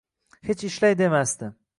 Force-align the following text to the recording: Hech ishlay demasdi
Hech 0.47 0.63
ishlay 0.69 0.95
demasdi 1.03 1.51